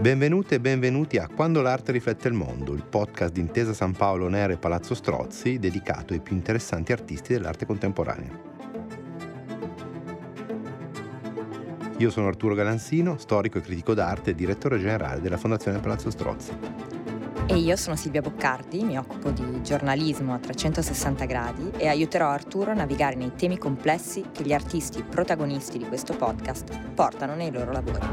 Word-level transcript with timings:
Benvenute 0.00 0.54
e 0.54 0.60
benvenuti 0.60 1.18
a 1.18 1.28
Quando 1.28 1.60
l'arte 1.60 1.92
riflette 1.92 2.28
il 2.28 2.34
mondo, 2.34 2.72
il 2.72 2.84
podcast 2.84 3.32
di 3.32 3.40
Intesa 3.40 3.74
San 3.74 3.92
Paolo 3.92 4.28
Nere 4.28 4.54
e 4.54 4.56
Palazzo 4.56 4.94
Strozzi 4.94 5.58
dedicato 5.58 6.12
ai 6.12 6.20
più 6.20 6.34
interessanti 6.34 6.92
artisti 6.92 7.34
dell'arte 7.34 7.66
contemporanea. 7.66 8.48
Io 11.98 12.08
sono 12.08 12.28
Arturo 12.28 12.54
Galansino, 12.54 13.18
storico 13.18 13.58
e 13.58 13.60
critico 13.60 13.92
d'arte 13.92 14.30
e 14.30 14.34
direttore 14.34 14.78
generale 14.78 15.20
della 15.20 15.36
Fondazione 15.36 15.80
Palazzo 15.80 16.10
Strozzi. 16.10 16.98
E 17.50 17.56
io 17.56 17.74
sono 17.74 17.96
Silvia 17.96 18.20
Boccardi, 18.20 18.84
mi 18.84 18.96
occupo 18.96 19.32
di 19.32 19.60
giornalismo 19.60 20.34
a 20.34 20.38
360 20.38 21.24
gradi 21.24 21.72
e 21.78 21.88
aiuterò 21.88 22.28
Arturo 22.28 22.70
a 22.70 22.74
navigare 22.74 23.16
nei 23.16 23.32
temi 23.34 23.58
complessi 23.58 24.26
che 24.30 24.44
gli 24.44 24.52
artisti 24.52 25.02
protagonisti 25.02 25.76
di 25.76 25.84
questo 25.88 26.14
podcast 26.14 26.72
portano 26.94 27.34
nei 27.34 27.50
loro 27.50 27.72
lavori. 27.72 28.06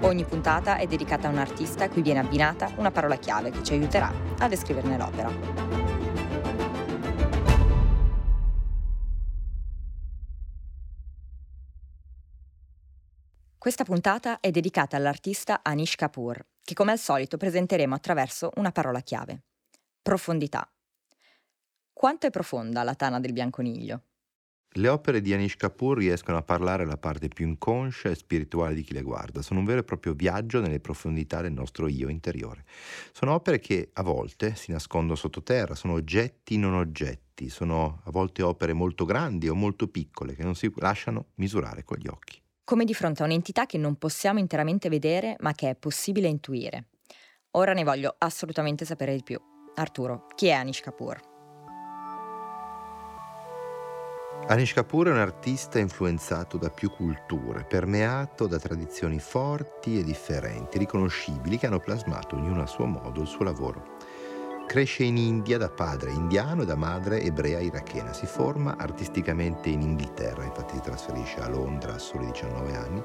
Ogni 0.00 0.24
puntata 0.24 0.76
è 0.76 0.86
dedicata 0.86 1.28
a 1.28 1.30
un 1.30 1.38
artista 1.38 1.84
a 1.84 1.88
cui 1.88 2.02
viene 2.02 2.20
abbinata 2.20 2.70
una 2.76 2.90
parola 2.90 3.16
chiave 3.16 3.48
che 3.48 3.62
ci 3.62 3.72
aiuterà 3.72 4.12
a 4.40 4.46
descriverne 4.46 4.98
l'opera. 4.98 5.83
Questa 13.64 13.84
puntata 13.84 14.40
è 14.40 14.50
dedicata 14.50 14.98
all'artista 14.98 15.60
Anish 15.62 15.94
Kapoor, 15.94 16.48
che 16.62 16.74
come 16.74 16.92
al 16.92 16.98
solito 16.98 17.38
presenteremo 17.38 17.94
attraverso 17.94 18.50
una 18.56 18.72
parola 18.72 19.00
chiave. 19.00 19.44
Profondità. 20.02 20.70
Quanto 21.90 22.26
è 22.26 22.30
profonda 22.30 22.82
la 22.82 22.94
tana 22.94 23.20
del 23.20 23.32
bianconiglio? 23.32 24.02
Le 24.68 24.88
opere 24.88 25.22
di 25.22 25.32
Anish 25.32 25.56
Kapoor 25.56 25.96
riescono 25.96 26.36
a 26.36 26.42
parlare 26.42 26.84
la 26.84 26.98
parte 26.98 27.28
più 27.28 27.46
inconscia 27.46 28.10
e 28.10 28.14
spirituale 28.16 28.74
di 28.74 28.82
chi 28.82 28.92
le 28.92 29.00
guarda. 29.00 29.40
Sono 29.40 29.60
un 29.60 29.64
vero 29.64 29.80
e 29.80 29.84
proprio 29.84 30.12
viaggio 30.12 30.60
nelle 30.60 30.80
profondità 30.80 31.40
del 31.40 31.52
nostro 31.52 31.88
io 31.88 32.10
interiore. 32.10 32.66
Sono 33.12 33.32
opere 33.32 33.60
che 33.60 33.92
a 33.94 34.02
volte 34.02 34.56
si 34.56 34.72
nascondono 34.72 35.14
sottoterra, 35.14 35.74
sono 35.74 35.94
oggetti 35.94 36.58
non 36.58 36.74
oggetti, 36.74 37.48
sono 37.48 38.02
a 38.04 38.10
volte 38.10 38.42
opere 38.42 38.74
molto 38.74 39.06
grandi 39.06 39.48
o 39.48 39.54
molto 39.54 39.88
piccole 39.88 40.34
che 40.34 40.42
non 40.42 40.54
si 40.54 40.70
lasciano 40.76 41.28
misurare 41.36 41.82
con 41.82 41.96
gli 41.96 42.08
occhi 42.08 42.43
come 42.64 42.84
di 42.84 42.94
fronte 42.94 43.22
a 43.22 43.26
un'entità 43.26 43.66
che 43.66 43.78
non 43.78 43.96
possiamo 43.96 44.38
interamente 44.38 44.88
vedere 44.88 45.36
ma 45.40 45.52
che 45.52 45.70
è 45.70 45.76
possibile 45.76 46.28
intuire. 46.28 46.86
Ora 47.52 47.72
ne 47.74 47.84
voglio 47.84 48.14
assolutamente 48.18 48.84
sapere 48.84 49.14
di 49.14 49.22
più. 49.22 49.40
Arturo, 49.76 50.26
chi 50.34 50.46
è 50.46 50.52
Anish 50.52 50.80
Kapoor? 50.80 51.32
Anish 54.46 54.72
Kapoor 54.72 55.08
è 55.08 55.10
un 55.10 55.18
artista 55.18 55.78
influenzato 55.78 56.58
da 56.58 56.68
più 56.68 56.90
culture, 56.90 57.64
permeato 57.64 58.46
da 58.46 58.58
tradizioni 58.58 59.18
forti 59.18 59.98
e 59.98 60.04
differenti, 60.04 60.76
riconoscibili, 60.76 61.56
che 61.56 61.66
hanno 61.66 61.80
plasmato 61.80 62.36
ognuno 62.36 62.62
a 62.62 62.66
suo 62.66 62.84
modo 62.84 63.22
il 63.22 63.26
suo 63.26 63.44
lavoro. 63.44 63.96
Cresce 64.66 65.04
in 65.04 65.16
India 65.16 65.56
da 65.56 65.70
padre 65.70 66.10
indiano 66.10 66.62
e 66.62 66.66
da 66.66 66.74
madre 66.74 67.22
ebrea 67.22 67.60
irachena. 67.60 68.12
Si 68.12 68.26
forma 68.26 68.76
artisticamente 68.76 69.68
in 69.68 69.80
Inghilterra, 69.80 70.44
infatti 70.44 70.76
trasferisce 71.04 71.40
a 71.40 71.48
Londra 71.48 71.94
a 71.94 71.98
soli 71.98 72.30
19 72.30 72.74
anni, 72.74 73.02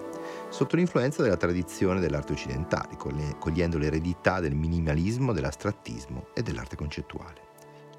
sotto 0.49 0.77
l'influenza 0.77 1.21
della 1.21 1.35
tradizione 1.35 1.99
dell'arte 1.99 2.31
occidentale, 2.31 2.95
cogliendo 2.95 3.77
l'eredità 3.77 4.39
del 4.39 4.55
minimalismo, 4.55 5.33
dell'astrattismo 5.33 6.27
e 6.33 6.41
dell'arte 6.41 6.77
concettuale. 6.77 7.47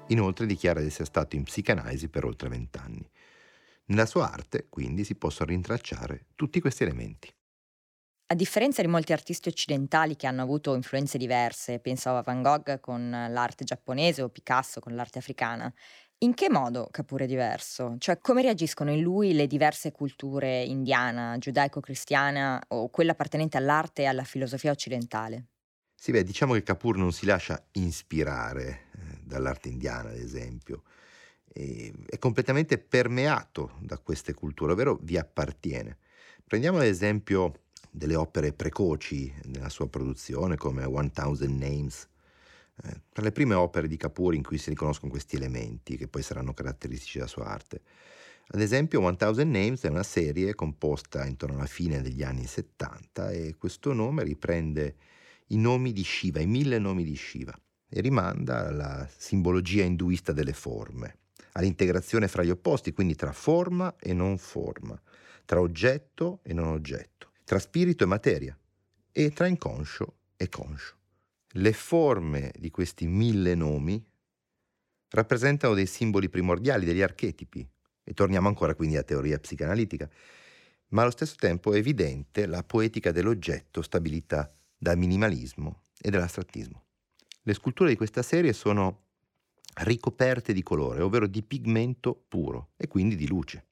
Inoltre 0.07 0.47
dichiara 0.47 0.79
di 0.79 0.87
essere 0.87 1.05
stato 1.05 1.35
in 1.35 1.43
psicanalisi 1.43 2.09
per 2.09 2.25
oltre 2.25 2.49
vent'anni. 2.49 3.07
Nella 3.85 4.07
sua 4.07 4.31
arte, 4.31 4.65
quindi, 4.69 5.03
si 5.03 5.15
possono 5.15 5.51
rintracciare 5.51 6.25
tutti 6.35 6.59
questi 6.59 6.83
elementi. 6.83 7.31
A 8.27 8.33
differenza 8.33 8.81
di 8.81 8.87
molti 8.87 9.11
artisti 9.11 9.49
occidentali 9.49 10.15
che 10.15 10.25
hanno 10.25 10.41
avuto 10.41 10.73
influenze 10.73 11.17
diverse, 11.17 11.79
penso 11.79 12.15
a 12.15 12.21
Van 12.21 12.41
Gogh 12.41 12.79
con 12.79 13.09
l'arte 13.09 13.65
giapponese 13.65 14.21
o 14.21 14.29
Picasso 14.29 14.79
con 14.79 14.95
l'arte 14.95 15.19
africana, 15.19 15.71
in 16.23 16.33
che 16.33 16.49
modo 16.49 16.87
Capure 16.91 17.25
è 17.25 17.27
diverso? 17.27 17.95
Cioè 17.99 18.19
come 18.19 18.41
reagiscono 18.41 18.91
in 18.91 19.01
lui 19.01 19.33
le 19.33 19.45
diverse 19.47 19.91
culture 19.91 20.61
indiana, 20.63 21.37
giudaico-cristiana 21.37 22.61
o 22.69 22.89
quella 22.89 23.11
appartenente 23.11 23.57
all'arte 23.57 24.03
e 24.03 24.05
alla 24.05 24.23
filosofia 24.23 24.71
occidentale? 24.71 25.47
Sì, 25.95 26.11
beh, 26.11 26.23
diciamo 26.23 26.53
che 26.53 26.63
Capur 26.63 26.97
non 26.97 27.11
si 27.13 27.25
lascia 27.27 27.63
ispirare 27.73 28.85
eh, 28.95 29.19
dall'arte 29.23 29.69
indiana, 29.69 30.09
ad 30.09 30.15
esempio. 30.17 30.83
E, 31.53 31.93
è 32.07 32.17
completamente 32.17 32.79
permeato 32.79 33.77
da 33.81 33.99
queste 33.99 34.33
culture, 34.33 34.71
ovvero 34.71 34.97
vi 35.01 35.17
appartiene. 35.17 35.99
Prendiamo 36.47 36.79
l'esempio 36.79 37.65
delle 37.91 38.15
opere 38.15 38.51
precoci 38.53 39.31
nella 39.45 39.69
sua 39.69 39.87
produzione 39.89 40.55
come 40.57 40.83
One 40.85 41.11
Thousand 41.11 41.55
Names, 41.59 42.07
eh, 42.83 43.01
tra 43.11 43.23
le 43.23 43.31
prime 43.31 43.53
opere 43.53 43.87
di 43.87 43.97
Kapoor 43.97 44.33
in 44.33 44.43
cui 44.43 44.57
si 44.57 44.69
riconoscono 44.69 45.11
questi 45.11 45.35
elementi 45.35 45.97
che 45.97 46.07
poi 46.07 46.21
saranno 46.21 46.53
caratteristici 46.53 47.17
della 47.17 47.29
sua 47.29 47.45
arte. 47.45 47.81
Ad 48.53 48.59
esempio 48.59 49.01
One 49.01 49.15
Thousand 49.15 49.51
Names 49.51 49.83
è 49.83 49.87
una 49.87 50.03
serie 50.03 50.55
composta 50.55 51.25
intorno 51.25 51.55
alla 51.55 51.65
fine 51.65 52.01
degli 52.01 52.23
anni 52.23 52.45
70 52.45 53.31
e 53.31 53.55
questo 53.57 53.93
nome 53.93 54.23
riprende 54.23 54.95
i 55.47 55.57
nomi 55.57 55.93
di 55.93 56.03
Shiva, 56.03 56.39
i 56.39 56.47
mille 56.47 56.77
nomi 56.77 57.03
di 57.03 57.15
Shiva 57.15 57.57
e 57.89 58.01
rimanda 58.01 58.67
alla 58.67 59.07
simbologia 59.15 59.83
induista 59.83 60.33
delle 60.33 60.53
forme, 60.53 61.17
all'integrazione 61.53 62.27
fra 62.27 62.43
gli 62.43 62.49
opposti, 62.49 62.91
quindi 62.91 63.15
tra 63.15 63.31
forma 63.31 63.95
e 63.97 64.13
non 64.13 64.37
forma, 64.37 64.99
tra 65.45 65.61
oggetto 65.61 66.39
e 66.43 66.53
non 66.53 66.67
oggetto 66.67 67.21
tra 67.51 67.59
spirito 67.59 68.05
e 68.05 68.07
materia 68.07 68.57
e 69.11 69.31
tra 69.31 69.45
inconscio 69.45 70.15
e 70.37 70.47
conscio. 70.47 71.00
Le 71.55 71.73
forme 71.73 72.53
di 72.57 72.69
questi 72.69 73.07
mille 73.07 73.55
nomi 73.55 74.01
rappresentano 75.09 75.73
dei 75.73 75.85
simboli 75.85 76.29
primordiali, 76.29 76.85
degli 76.85 77.01
archetipi, 77.01 77.67
e 78.03 78.13
torniamo 78.13 78.47
ancora 78.47 78.73
quindi 78.73 78.95
alla 78.95 79.03
teoria 79.03 79.37
psicanalitica, 79.37 80.09
ma 80.89 81.01
allo 81.01 81.11
stesso 81.11 81.35
tempo 81.35 81.73
è 81.73 81.77
evidente 81.77 82.45
la 82.45 82.63
poetica 82.63 83.11
dell'oggetto 83.11 83.81
stabilita 83.81 84.53
dal 84.77 84.97
minimalismo 84.97 85.83
e 85.99 86.09
dall'astrattismo. 86.09 86.85
Le 87.43 87.53
sculture 87.53 87.89
di 87.89 87.95
questa 87.97 88.21
serie 88.21 88.53
sono 88.53 89.07
ricoperte 89.83 90.53
di 90.53 90.63
colore, 90.63 91.01
ovvero 91.01 91.27
di 91.27 91.43
pigmento 91.43 92.25
puro 92.27 92.71
e 92.77 92.87
quindi 92.87 93.15
di 93.15 93.27
luce. 93.27 93.70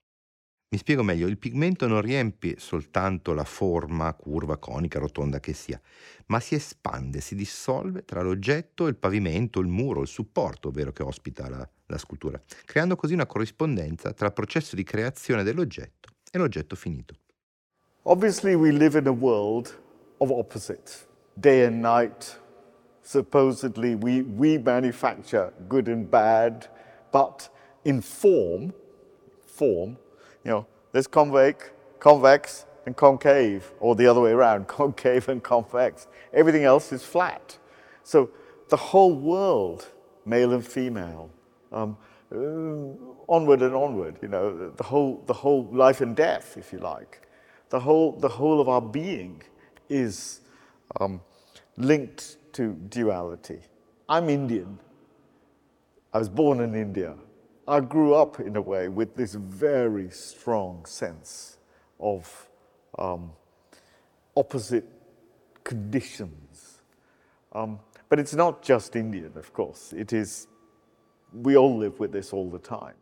Mi 0.71 0.77
spiego 0.77 1.01
meglio, 1.01 1.25
il 1.25 1.39
pigmento 1.39 1.87
non 1.87 1.99
riempie 1.99 2.59
soltanto 2.59 3.33
la 3.33 3.43
forma 3.43 4.13
curva, 4.13 4.57
conica, 4.57 4.99
rotonda 4.99 5.39
che 5.39 5.53
sia, 5.53 5.81
ma 6.27 6.39
si 6.39 6.53
espande, 6.53 7.21
si 7.21 7.33
dissolve 7.33 8.05
tra 8.05 8.21
l'oggetto 8.21 8.85
il 8.85 8.95
pavimento, 8.95 9.59
il 9.61 9.65
muro, 9.65 10.01
il 10.01 10.07
supporto, 10.07 10.67
ovvero 10.67 10.91
che 10.91 11.01
ospita 11.01 11.49
la, 11.49 11.67
la 11.87 11.97
scultura, 11.97 12.39
creando 12.65 12.95
così 12.95 13.15
una 13.15 13.25
corrispondenza 13.25 14.13
tra 14.13 14.27
il 14.27 14.33
processo 14.33 14.75
di 14.75 14.83
creazione 14.83 15.41
dell'oggetto 15.41 16.09
e 16.29 16.37
l'oggetto 16.37 16.75
finito. 16.75 17.15
Obviously 18.03 18.53
we 18.53 18.71
live 18.71 18.95
in 18.95 19.07
a 19.07 19.11
world 19.11 19.75
of 20.17 20.29
opposites, 20.29 21.07
day 21.33 21.65
and 21.65 21.81
night. 21.81 22.39
Supposedly 23.01 23.95
we, 23.95 24.21
we 24.21 24.59
manufacture 24.59 25.51
good 25.67 25.87
and 25.87 26.07
bad, 26.07 26.69
but 27.11 27.49
in 27.85 28.01
form, 28.03 28.71
form, 29.45 29.97
you 30.43 30.51
know, 30.51 30.65
there's 30.91 31.07
convex, 31.07 31.69
convex 31.99 32.65
and 32.85 32.95
concave, 32.95 33.71
or 33.79 33.95
the 33.95 34.07
other 34.07 34.21
way 34.21 34.31
around, 34.31 34.67
concave 34.79 35.29
and 35.29 35.43
convex. 35.43 36.07
Everything 36.33 36.63
else 36.63 36.91
is 36.91 37.03
flat. 37.03 37.57
So 38.03 38.29
the 38.69 38.77
whole 38.77 39.13
world, 39.13 39.87
male 40.25 40.53
and 40.53 40.65
female, 40.65 41.29
um, 41.71 41.97
uh, 42.31 42.37
onward 43.27 43.61
and 43.61 43.75
onward, 43.75 44.17
you 44.21 44.27
know, 44.27 44.69
the 44.69 44.83
whole, 44.83 45.23
the 45.25 45.33
whole 45.33 45.67
life 45.71 46.01
and 46.01 46.15
death, 46.15 46.57
if 46.57 46.71
you 46.71 46.79
like. 46.79 47.27
The 47.69 47.79
whole, 47.79 48.13
the 48.13 48.29
whole 48.29 48.59
of 48.59 48.69
our 48.69 48.81
being 48.81 49.43
is 49.89 50.41
um, 50.99 51.21
linked 51.77 52.37
to 52.53 52.73
duality. 52.89 53.59
I'm 54.07 54.29
Indian. 54.29 54.79
I 56.13 56.19
was 56.19 56.29
born 56.29 56.61
in 56.61 56.73
India. 56.73 57.15
I 57.69 57.81
grew 57.81 58.15
up 58.15 58.39
in 58.39 58.55
a 58.55 58.61
way 58.61 58.87
with 58.87 59.15
this 59.15 59.35
very 59.35 60.09
strong 60.09 60.87
sense 60.87 61.59
of 61.99 62.49
um, 62.97 63.31
opposite 64.35 64.87
conditions. 65.63 66.81
Um, 67.53 67.79
but 68.09 68.17
it's 68.17 68.33
not 68.33 68.63
just 68.63 68.95
Indian, 68.95 69.33
of 69.35 69.53
course. 69.53 69.93
It 69.93 70.13
is, 70.13 70.47
we 71.31 71.55
all 71.55 71.77
live 71.77 71.99
with 71.99 72.11
this 72.11 72.33
all 72.33 72.49
the 72.49 72.59
time. 72.59 72.95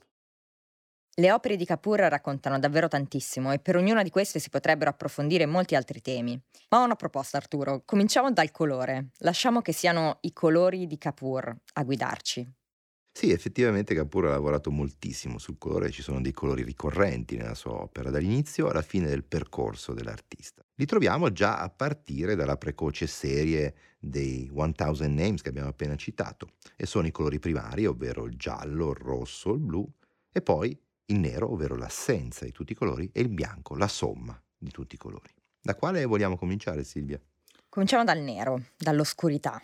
Le 1.20 1.32
opere 1.32 1.56
di 1.56 1.66
Kapoor 1.66 2.00
raccontano 2.02 2.60
davvero 2.60 2.90
tantissimo 2.90 3.54
e 3.54 3.60
per 3.60 3.78
ognuna 3.78 4.04
di 4.04 4.10
queste 4.10 4.38
si 4.40 4.50
potrebbero 4.50 4.90
approfondire 4.90 5.46
molti 5.46 5.76
altri 5.76 6.02
temi. 6.02 6.40
Ma 6.70 6.82
ho 6.82 6.84
una 6.84 6.96
proposta, 6.96 7.38
Arturo. 7.38 7.84
Cominciamo 7.86 8.32
dal 8.32 8.52
colore. 8.52 9.12
Lasciamo 9.20 9.62
che 9.62 9.72
siano 9.72 10.18
i 10.22 10.34
colori 10.34 10.88
di 10.88 10.98
Kapoor 10.98 11.56
a 11.74 11.84
guidarci. 11.84 12.52
Sì, 13.18 13.32
effettivamente 13.32 13.96
Kapur 13.96 14.28
ha 14.28 14.30
lavorato 14.30 14.70
moltissimo 14.70 15.40
sul 15.40 15.58
colore, 15.58 15.90
ci 15.90 16.04
sono 16.04 16.22
dei 16.22 16.34
colori 16.34 16.62
ricorrenti 16.62 17.36
nella 17.36 17.56
sua 17.56 17.72
opera, 17.72 18.12
dall'inizio 18.12 18.70
alla 18.70 18.84
fine 18.84 19.08
del 19.08 19.24
percorso 19.24 19.94
dell'artista. 19.94 20.62
Li 20.76 20.86
troviamo 20.86 21.32
già 21.32 21.58
a 21.58 21.68
partire 21.68 22.36
dalla 22.36 22.58
precoce 22.58 23.08
serie 23.08 23.74
dei 23.98 24.48
1000 24.54 25.08
Names 25.08 25.42
che 25.42 25.50
abbiamo 25.50 25.70
appena 25.70 25.96
citato, 25.96 26.50
e 26.76 26.86
sono 26.86 27.08
i 27.08 27.12
colori 27.12 27.40
primari, 27.40 27.88
ovvero 27.88 28.26
il 28.26 28.36
giallo, 28.36 28.92
il 28.92 28.98
rosso, 28.98 29.52
il 29.54 29.62
blu, 29.62 29.92
e 30.32 30.40
poi 30.44 30.80
il 31.06 31.18
nero, 31.18 31.52
ovvero 31.52 31.76
l'assenza 31.76 32.46
di 32.46 32.52
tutti 32.52 32.74
i 32.74 32.76
colori, 32.76 33.10
e 33.12 33.22
il 33.22 33.30
bianco, 33.30 33.76
la 33.76 33.88
somma 33.88 34.40
di 34.56 34.70
tutti 34.70 34.94
i 34.94 35.00
colori. 35.00 35.34
Da 35.60 35.74
quale 35.74 36.06
vogliamo 36.06 36.38
cominciare, 36.38 36.84
Silvia? 36.84 37.20
Cominciamo 37.68 38.04
dal 38.04 38.20
nero, 38.20 38.62
dall'oscurità. 38.78 39.60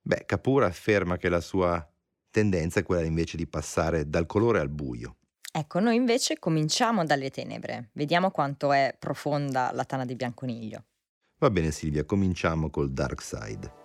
Beh, 0.00 0.24
Kapur 0.24 0.62
afferma 0.62 1.18
che 1.18 1.28
la 1.28 1.42
sua 1.42 1.86
tendenza 2.30 2.80
è 2.80 2.82
quella 2.82 3.04
invece 3.04 3.36
di 3.36 3.46
passare 3.46 4.08
dal 4.08 4.26
colore 4.26 4.60
al 4.60 4.68
buio. 4.68 5.16
Ecco, 5.52 5.80
noi 5.80 5.96
invece 5.96 6.38
cominciamo 6.38 7.04
dalle 7.04 7.30
tenebre. 7.30 7.90
Vediamo 7.92 8.30
quanto 8.30 8.72
è 8.72 8.94
profonda 8.96 9.70
la 9.72 9.84
tana 9.84 10.04
di 10.04 10.14
bianconiglio. 10.14 10.84
Va 11.38 11.50
bene 11.50 11.70
Silvia, 11.72 12.04
cominciamo 12.04 12.70
col 12.70 12.92
dark 12.92 13.20
side. 13.20 13.78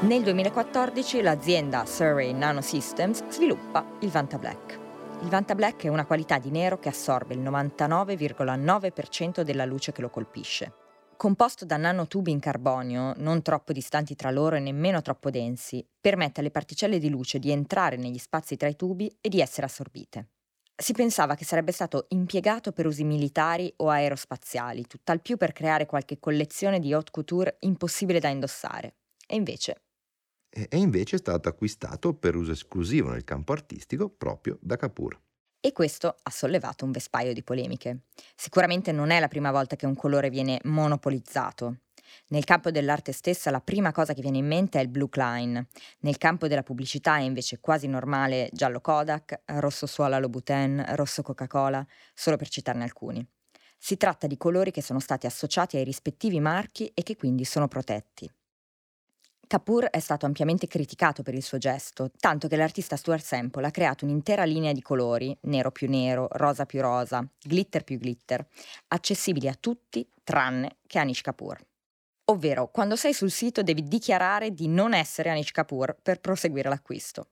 Nel 0.00 0.22
2014 0.22 1.20
l'azienda 1.20 1.84
Surrey 1.84 2.32
Nanosystems 2.32 3.28
sviluppa 3.28 3.84
il 4.00 4.10
Vanta 4.10 4.38
Black. 4.38 4.87
Il 5.20 5.30
Vanta 5.30 5.56
Black 5.56 5.84
è 5.84 5.88
una 5.88 6.06
qualità 6.06 6.38
di 6.38 6.50
nero 6.50 6.78
che 6.78 6.88
assorbe 6.88 7.34
il 7.34 7.40
99,9% 7.40 9.42
della 9.42 9.64
luce 9.64 9.90
che 9.90 10.00
lo 10.00 10.10
colpisce. 10.10 10.72
Composto 11.16 11.64
da 11.64 11.76
nanotubi 11.76 12.30
in 12.30 12.38
carbonio, 12.38 13.14
non 13.16 13.42
troppo 13.42 13.72
distanti 13.72 14.14
tra 14.14 14.30
loro 14.30 14.54
e 14.54 14.60
nemmeno 14.60 15.02
troppo 15.02 15.30
densi, 15.30 15.84
permette 16.00 16.38
alle 16.38 16.52
particelle 16.52 17.00
di 17.00 17.10
luce 17.10 17.40
di 17.40 17.50
entrare 17.50 17.96
negli 17.96 18.18
spazi 18.18 18.56
tra 18.56 18.68
i 18.68 18.76
tubi 18.76 19.12
e 19.20 19.28
di 19.28 19.40
essere 19.40 19.66
assorbite. 19.66 20.28
Si 20.76 20.92
pensava 20.92 21.34
che 21.34 21.44
sarebbe 21.44 21.72
stato 21.72 22.06
impiegato 22.10 22.70
per 22.70 22.86
usi 22.86 23.02
militari 23.02 23.72
o 23.78 23.88
aerospaziali, 23.88 24.86
tutt'al 24.86 25.20
più 25.20 25.36
per 25.36 25.50
creare 25.50 25.86
qualche 25.86 26.20
collezione 26.20 26.78
di 26.78 26.92
haute 26.92 27.10
couture 27.10 27.56
impossibile 27.60 28.20
da 28.20 28.28
indossare. 28.28 28.94
E 29.26 29.34
invece 29.34 29.82
e 30.50 30.76
invece 30.76 31.16
è 31.16 31.18
stato 31.18 31.48
acquistato 31.48 32.14
per 32.14 32.36
uso 32.36 32.52
esclusivo 32.52 33.10
nel 33.10 33.24
campo 33.24 33.52
artistico 33.52 34.08
proprio 34.08 34.58
da 34.60 34.76
Kapur. 34.76 35.20
E 35.60 35.72
questo 35.72 36.16
ha 36.22 36.30
sollevato 36.30 36.84
un 36.84 36.92
vespaio 36.92 37.32
di 37.32 37.42
polemiche. 37.42 38.04
Sicuramente 38.36 38.92
non 38.92 39.10
è 39.10 39.18
la 39.18 39.28
prima 39.28 39.50
volta 39.50 39.76
che 39.76 39.86
un 39.86 39.96
colore 39.96 40.30
viene 40.30 40.60
monopolizzato. 40.64 41.78
Nel 42.28 42.44
campo 42.44 42.70
dell'arte 42.70 43.12
stessa 43.12 43.50
la 43.50 43.60
prima 43.60 43.92
cosa 43.92 44.14
che 44.14 44.22
viene 44.22 44.38
in 44.38 44.46
mente 44.46 44.78
è 44.78 44.82
il 44.82 44.88
blue 44.88 45.08
Klein. 45.08 45.66
Nel 46.00 46.16
campo 46.16 46.46
della 46.46 46.62
pubblicità 46.62 47.16
è 47.16 47.22
invece 47.22 47.58
quasi 47.58 47.86
normale 47.86 48.48
giallo 48.52 48.80
Kodak, 48.80 49.42
rosso 49.46 49.86
Suola 49.86 50.18
Louboutin, 50.18 50.84
rosso 50.90 51.22
Coca-Cola, 51.22 51.84
solo 52.14 52.36
per 52.36 52.48
citarne 52.48 52.84
alcuni. 52.84 53.26
Si 53.76 53.96
tratta 53.96 54.26
di 54.26 54.36
colori 54.36 54.70
che 54.70 54.82
sono 54.82 55.00
stati 55.00 55.26
associati 55.26 55.76
ai 55.76 55.84
rispettivi 55.84 56.40
marchi 56.40 56.90
e 56.94 57.02
che 57.02 57.16
quindi 57.16 57.44
sono 57.44 57.68
protetti. 57.68 58.30
Kapoor 59.48 59.86
è 59.86 59.98
stato 59.98 60.26
ampiamente 60.26 60.66
criticato 60.66 61.22
per 61.22 61.32
il 61.32 61.42
suo 61.42 61.56
gesto, 61.56 62.10
tanto 62.20 62.48
che 62.48 62.56
l'artista 62.56 62.96
Stuart 62.96 63.24
Semple 63.24 63.66
ha 63.66 63.70
creato 63.70 64.04
un'intera 64.04 64.44
linea 64.44 64.74
di 64.74 64.82
colori, 64.82 65.34
nero 65.44 65.72
più 65.72 65.88
nero, 65.88 66.28
rosa 66.32 66.66
più 66.66 66.82
rosa, 66.82 67.26
glitter 67.40 67.82
più 67.82 67.96
glitter, 67.96 68.46
accessibili 68.88 69.48
a 69.48 69.56
tutti 69.58 70.06
tranne 70.22 70.76
che 70.86 70.98
Anish 70.98 71.22
Kapoor. 71.22 71.58
Ovvero, 72.26 72.70
quando 72.70 72.94
sei 72.94 73.14
sul 73.14 73.30
sito 73.30 73.62
devi 73.62 73.82
dichiarare 73.84 74.52
di 74.52 74.68
non 74.68 74.92
essere 74.92 75.30
Anish 75.30 75.50
Kapoor 75.52 75.96
per 76.02 76.20
proseguire 76.20 76.68
l'acquisto. 76.68 77.30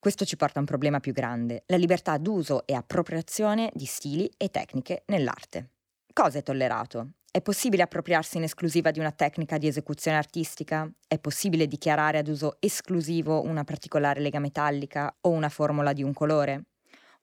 Questo 0.00 0.24
ci 0.24 0.34
porta 0.34 0.56
a 0.58 0.62
un 0.62 0.66
problema 0.66 0.98
più 0.98 1.12
grande, 1.12 1.62
la 1.66 1.76
libertà 1.76 2.18
d'uso 2.18 2.66
e 2.66 2.74
appropriazione 2.74 3.70
di 3.74 3.84
stili 3.84 4.28
e 4.36 4.50
tecniche 4.50 5.04
nell'arte. 5.06 5.70
Cosa 6.12 6.38
è 6.38 6.42
tollerato? 6.42 7.12
È 7.34 7.40
possibile 7.40 7.82
appropriarsi 7.82 8.36
in 8.36 8.42
esclusiva 8.42 8.90
di 8.90 8.98
una 8.98 9.10
tecnica 9.10 9.56
di 9.56 9.66
esecuzione 9.66 10.18
artistica? 10.18 10.86
È 11.08 11.18
possibile 11.18 11.66
dichiarare 11.66 12.18
ad 12.18 12.28
uso 12.28 12.58
esclusivo 12.60 13.40
una 13.40 13.64
particolare 13.64 14.20
lega 14.20 14.38
metallica 14.38 15.16
o 15.22 15.30
una 15.30 15.48
formula 15.48 15.94
di 15.94 16.02
un 16.02 16.12
colore? 16.12 16.66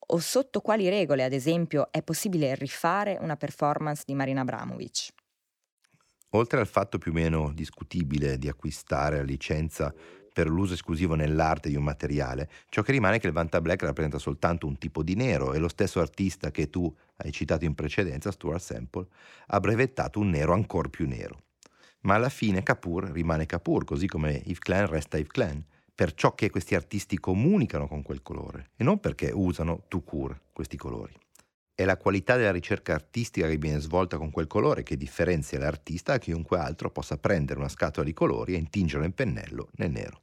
O 0.08 0.18
sotto 0.18 0.62
quali 0.62 0.90
regole, 0.90 1.24
ad 1.24 1.32
esempio, 1.32 1.92
è 1.92 2.02
possibile 2.02 2.56
rifare 2.56 3.20
una 3.22 3.36
performance 3.36 4.02
di 4.04 4.16
Marina 4.16 4.42
Abramovic? 4.42 5.10
Oltre 6.30 6.60
al 6.60 6.68
fatto 6.68 6.98
più 6.98 7.12
o 7.12 7.14
meno 7.14 7.52
discutibile 7.54 8.40
di 8.40 8.50
acquistare 8.50 9.18
la 9.18 9.24
licenza 9.24 9.94
per 10.40 10.48
l'uso 10.48 10.74
esclusivo 10.74 11.16
nell'arte 11.16 11.68
di 11.68 11.76
un 11.76 11.84
materiale, 11.84 12.50
ciò 12.70 12.82
che 12.82 12.94
rimane 12.94 13.18
è 13.18 13.20
che 13.20 13.28
il 13.28 13.34
Vanta 13.34 13.60
Black 13.60 13.84
rappresenta 13.84 14.18
soltanto 14.20 14.68
un 14.68 14.78
tipo 14.78 15.04
di 15.04 15.14
nero 15.14 15.52
e 15.52 15.60
lo 15.60 15.68
stesso 15.68 16.00
artista 16.00 16.50
che 16.50 16.70
tu 16.70 16.96
hai 17.18 17.34
citato 17.34 17.66
in 17.66 17.76
precedenza, 17.76 18.32
Stuart 18.32 18.62
Semple, 18.62 19.08
ha 19.48 19.60
brevettato 19.60 20.18
un 20.18 20.30
nero 20.30 20.54
ancora 20.54 20.88
più 20.88 21.10
nero. 21.10 21.42
Ma 22.04 22.16
alla 22.16 22.30
fine 22.30 22.64
Kapoor 22.64 23.12
rimane 23.12 23.48
Kapoor, 23.48 23.84
così 23.84 24.08
come 24.08 24.42
Yves 24.46 24.60
Klein 24.60 24.86
resta 24.86 25.18
Yves 25.18 25.30
Klein, 25.30 25.62
per 25.94 26.14
ciò 26.14 26.34
che 26.34 26.50
questi 26.50 26.74
artisti 26.74 27.20
comunicano 27.20 27.90
con 27.90 28.02
quel 28.02 28.22
colore 28.22 28.70
e 28.78 28.86
non 28.86 29.02
perché 29.02 29.32
usano 29.34 29.84
tout 29.90 30.06
court 30.06 30.40
questi 30.54 30.78
colori. 30.78 31.12
È 31.76 31.84
la 31.84 31.98
qualità 31.98 32.38
della 32.38 32.52
ricerca 32.52 32.94
artistica 32.94 33.50
che 33.50 33.58
viene 33.58 33.82
svolta 33.82 34.16
con 34.16 34.32
quel 34.32 34.48
colore 34.48 34.84
che 34.84 34.96
differenzia 34.96 35.60
l'artista 35.60 36.14
da 36.14 36.18
chiunque 36.20 36.58
altro 36.58 36.92
possa 36.92 37.18
prendere 37.18 37.60
una 37.60 37.68
scatola 37.68 38.06
di 38.06 38.14
colori 38.14 38.54
e 38.54 38.58
intingerlo 38.58 39.06
in 39.06 39.14
pennello 39.14 39.68
nel 39.74 39.92
nero. 39.92 40.22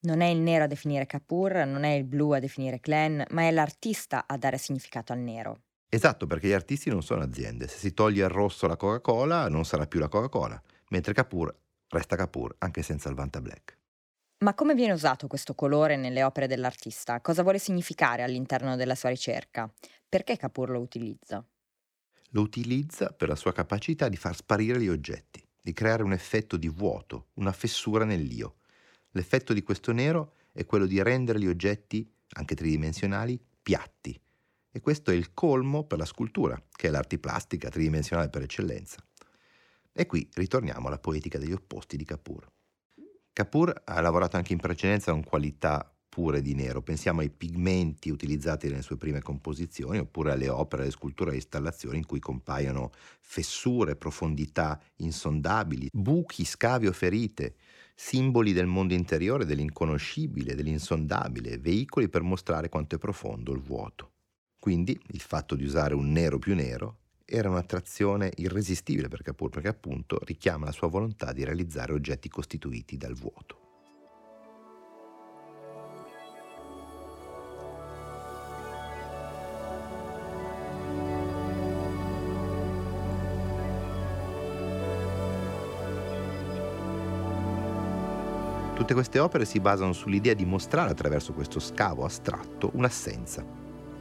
Non 0.00 0.20
è 0.20 0.26
il 0.26 0.38
nero 0.38 0.64
a 0.64 0.66
definire 0.68 1.06
Kapoor, 1.06 1.66
non 1.66 1.82
è 1.82 1.90
il 1.90 2.04
blu 2.04 2.30
a 2.30 2.38
definire 2.38 2.78
Klein, 2.78 3.24
ma 3.30 3.42
è 3.42 3.50
l'artista 3.50 4.26
a 4.26 4.36
dare 4.36 4.56
significato 4.56 5.12
al 5.12 5.18
nero. 5.18 5.62
Esatto, 5.88 6.26
perché 6.26 6.48
gli 6.48 6.52
artisti 6.52 6.88
non 6.90 7.02
sono 7.02 7.22
aziende. 7.22 7.66
Se 7.66 7.78
si 7.78 7.94
toglie 7.94 8.22
il 8.22 8.28
rosso 8.28 8.66
la 8.66 8.76
Coca-Cola, 8.76 9.48
non 9.48 9.64
sarà 9.64 9.86
più 9.86 9.98
la 9.98 10.08
Coca-Cola, 10.08 10.60
mentre 10.90 11.14
Kapoor 11.14 11.52
resta 11.88 12.16
Kapoor 12.16 12.56
anche 12.58 12.82
senza 12.82 13.08
il 13.08 13.14
Vanta 13.14 13.40
Black. 13.40 13.76
Ma 14.44 14.54
come 14.54 14.74
viene 14.74 14.92
usato 14.92 15.26
questo 15.26 15.54
colore 15.54 15.96
nelle 15.96 16.22
opere 16.22 16.46
dell'artista? 16.46 17.20
Cosa 17.20 17.42
vuole 17.42 17.58
significare 17.58 18.22
all'interno 18.22 18.76
della 18.76 18.94
sua 18.94 19.08
ricerca? 19.08 19.68
Perché 20.08 20.36
Kapoor 20.36 20.70
lo 20.70 20.80
utilizza? 20.80 21.44
Lo 22.30 22.42
utilizza 22.42 23.10
per 23.10 23.28
la 23.28 23.34
sua 23.34 23.52
capacità 23.52 24.08
di 24.08 24.16
far 24.16 24.36
sparire 24.36 24.80
gli 24.80 24.88
oggetti, 24.88 25.42
di 25.60 25.72
creare 25.72 26.04
un 26.04 26.12
effetto 26.12 26.56
di 26.56 26.68
vuoto, 26.68 27.28
una 27.34 27.52
fessura 27.52 28.04
nell'io. 28.04 28.58
L'effetto 29.12 29.52
di 29.52 29.62
questo 29.62 29.92
nero 29.92 30.34
è 30.52 30.64
quello 30.64 30.86
di 30.86 31.02
rendere 31.02 31.40
gli 31.40 31.46
oggetti, 31.46 32.10
anche 32.30 32.54
tridimensionali, 32.54 33.40
piatti, 33.62 34.20
e 34.70 34.80
questo 34.80 35.10
è 35.10 35.14
il 35.14 35.32
colmo 35.34 35.84
per 35.84 35.98
la 35.98 36.04
scultura, 36.04 36.62
che 36.70 36.88
è 36.88 36.90
l'arte 36.90 37.18
plastica 37.18 37.68
tridimensionale 37.68 38.28
per 38.28 38.42
eccellenza. 38.42 39.02
E 39.92 40.06
qui 40.06 40.28
ritorniamo 40.34 40.86
alla 40.86 40.98
poetica 40.98 41.38
degli 41.38 41.52
opposti 41.52 41.96
di 41.96 42.04
Kapur. 42.04 42.46
Kapur 43.32 43.82
ha 43.84 44.00
lavorato 44.00 44.36
anche 44.36 44.52
in 44.52 44.58
precedenza 44.58 45.10
con 45.10 45.24
qualità 45.24 45.92
pure 46.08 46.42
di 46.42 46.54
nero, 46.54 46.82
pensiamo 46.82 47.20
ai 47.20 47.30
pigmenti 47.30 48.10
utilizzati 48.10 48.68
nelle 48.68 48.82
sue 48.82 48.96
prime 48.96 49.22
composizioni 49.22 49.98
oppure 49.98 50.32
alle 50.32 50.48
opere, 50.48 50.82
alle 50.82 50.90
sculture 50.90 51.26
e 51.26 51.32
alle 51.32 51.42
installazioni 51.42 51.98
in 51.98 52.06
cui 52.06 52.18
compaiono 52.18 52.90
fessure, 53.20 53.94
profondità 53.94 54.80
insondabili, 54.96 55.88
buchi, 55.92 56.44
scavi 56.44 56.88
o 56.88 56.92
ferite, 56.92 57.54
simboli 58.00 58.52
del 58.52 58.66
mondo 58.66 58.94
interiore, 58.94 59.44
dell'inconoscibile, 59.44 60.54
dell'insondabile, 60.54 61.58
veicoli 61.58 62.08
per 62.08 62.22
mostrare 62.22 62.68
quanto 62.68 62.94
è 62.94 62.98
profondo 62.98 63.52
il 63.52 63.60
vuoto. 63.60 64.12
Quindi 64.56 64.98
il 65.08 65.20
fatto 65.20 65.56
di 65.56 65.64
usare 65.64 65.94
un 65.94 66.12
nero 66.12 66.38
più 66.38 66.54
nero 66.54 66.98
era 67.24 67.50
un'attrazione 67.50 68.30
irresistibile 68.36 69.08
per 69.08 69.22
Kapur 69.22 69.50
perché 69.50 69.66
appunto 69.66 70.20
richiama 70.22 70.66
la 70.66 70.72
sua 70.72 70.86
volontà 70.86 71.32
di 71.32 71.42
realizzare 71.42 71.92
oggetti 71.92 72.28
costituiti 72.28 72.96
dal 72.96 73.14
vuoto. 73.14 73.67
Tutte 88.78 88.94
queste 88.94 89.18
opere 89.18 89.44
si 89.44 89.58
basano 89.58 89.92
sull'idea 89.92 90.34
di 90.34 90.44
mostrare 90.44 90.92
attraverso 90.92 91.32
questo 91.32 91.58
scavo 91.58 92.04
astratto 92.04 92.70
un'assenza, 92.74 93.44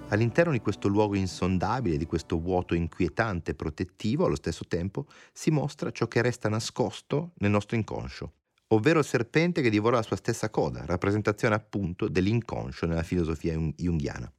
All'interno 0.09 0.53
di 0.53 0.61
questo 0.61 0.87
luogo 0.87 1.15
insondabile, 1.15 1.97
di 1.97 2.05
questo 2.05 2.39
vuoto 2.39 2.73
inquietante 2.73 3.51
e 3.51 3.55
protettivo, 3.55 4.25
allo 4.25 4.37
stesso 4.37 4.63
tempo 4.65 5.05
si 5.33 5.51
mostra 5.51 5.91
ciò 5.91 6.07
che 6.07 6.21
resta 6.21 6.47
nascosto 6.47 7.33
nel 7.39 7.51
nostro 7.51 7.75
inconscio, 7.75 8.33
ovvero 8.67 8.99
il 8.99 9.05
serpente 9.05 9.61
che 9.61 9.69
divora 9.69 9.97
la 9.97 10.03
sua 10.03 10.15
stessa 10.15 10.49
coda, 10.49 10.85
rappresentazione 10.85 11.55
appunto 11.55 12.07
dell'inconscio 12.07 12.85
nella 12.85 13.03
filosofia 13.03 13.53
junghiana. 13.75 14.31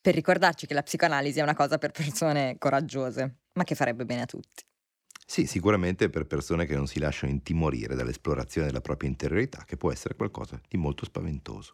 Per 0.00 0.14
ricordarci 0.14 0.66
che 0.66 0.72
la 0.72 0.82
psicoanalisi 0.82 1.40
è 1.40 1.42
una 1.42 1.54
cosa 1.54 1.76
per 1.76 1.90
persone 1.90 2.56
coraggiose. 2.58 3.40
ma 3.52 3.64
che 3.64 3.74
farebbe 3.74 4.06
bene 4.06 4.22
a 4.22 4.26
tutti. 4.26 4.64
Sì, 5.30 5.46
sicuramente 5.46 6.10
per 6.10 6.26
persone 6.26 6.66
che 6.66 6.74
non 6.74 6.88
si 6.88 6.98
lasciano 6.98 7.30
intimorire 7.30 7.94
dall'esplorazione 7.94 8.66
della 8.66 8.80
propria 8.80 9.08
interiorità, 9.08 9.62
che 9.64 9.76
può 9.76 9.92
essere 9.92 10.16
qualcosa 10.16 10.60
di 10.68 10.76
molto 10.76 11.04
spaventoso. 11.04 11.70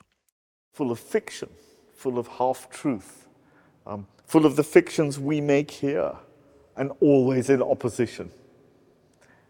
Full 0.72 0.90
of 0.90 1.00
fiction, 1.00 1.48
full 1.94 2.18
of 2.18 2.28
half 2.38 2.68
truth, 2.68 3.26
um, 3.84 4.06
full 4.26 4.44
of 4.44 4.56
the 4.56 4.62
fictions 4.62 5.16
we 5.16 5.40
make 5.40 5.72
here, 5.72 6.12
and 6.74 6.92
always 7.00 7.48
in 7.48 7.62
opposition. 7.62 8.30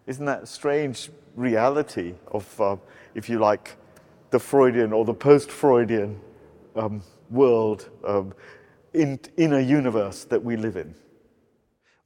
Isn't 0.07 0.27
that 0.27 0.47
strange 0.47 1.11
reality 1.35 2.15
of, 2.31 2.61
uh, 2.61 2.77
if 3.13 3.29
you 3.29 3.41
like, 3.41 3.77
the 4.31 4.39
Freudian 4.39 4.93
or 4.93 5.05
the 5.05 5.15
post 5.15 5.51
Freudian 5.51 6.21
um, 6.77 7.03
world 7.29 7.91
um, 8.05 8.35
in, 8.93 9.19
in 9.37 9.53
a 9.53 9.61
universe 9.61 10.23
that 10.27 10.45
we 10.45 10.55
live 10.55 10.77
in? 10.77 10.95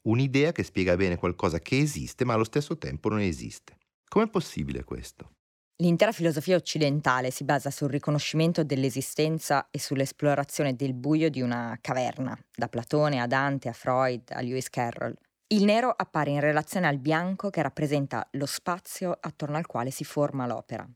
Un'idea 0.02 0.52
che 0.52 0.62
spiega 0.62 0.97
bene 0.97 1.16
qualcosa 1.16 1.59
che 1.59 1.78
esiste 1.78 2.25
ma 2.25 2.33
allo 2.33 2.45
stesso 2.45 2.78
tempo 2.78 3.11
non 3.11 3.21
esiste. 3.21 3.76
Com'è 4.09 4.28
possibile 4.28 4.83
questo? 4.83 5.33
L'intera 5.80 6.12
filosofia 6.12 6.57
occidentale 6.57 7.30
si 7.30 7.45
basa 7.45 7.71
sul 7.71 7.88
riconoscimento 7.88 8.64
dell'esistenza 8.64 9.69
e 9.71 9.78
sull'esplorazione 9.78 10.75
del 10.75 10.95
buio 10.95 11.30
di 11.30 11.40
una 11.40 11.78
caverna, 11.80 12.38
da 12.54 12.69
Platone 12.69 13.21
a 13.21 13.26
Dante 13.26 13.69
a 13.69 13.73
Freud 13.73 14.30
a 14.30 14.40
Lewis 14.40 14.69
Carroll. 14.69 15.14
Il 15.49 15.64
nero 15.64 15.90
appare 15.95 16.30
in 16.30 16.40
relazione 16.40 16.87
al 16.87 16.99
bianco 16.99 17.50
che 17.50 17.62
rappresenta 17.62 18.26
lo 18.33 18.47
spazio 18.47 19.16
attorno 19.19 19.57
al 19.57 19.66
quale 19.66 19.90
si 19.90 20.04
forma 20.04 20.47
l'opera. 20.47 20.88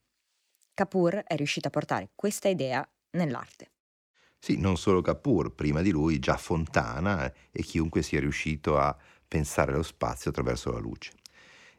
Kapoor 0.75 1.25
è 1.27 1.35
riuscito 1.37 1.69
a 1.69 1.71
portare 1.71 2.11
questa 2.15 2.49
idea 2.49 2.87
nell'arte. 3.13 3.74
Sì, 4.45 4.59
non 4.59 4.77
solo 4.77 5.01
Kapoor, 5.01 5.55
prima 5.55 5.81
di 5.81 5.91
lui 5.91 6.19
già 6.19 6.37
Fontana 6.37 7.33
e 7.51 7.63
chiunque 7.63 8.03
sia 8.03 8.21
riuscito 8.21 8.77
a 8.77 8.95
pensare 9.27 9.73
lo 9.73 9.83
spazio 9.83 10.29
attraverso 10.29 10.71
la 10.71 10.81
luce. 10.81 11.13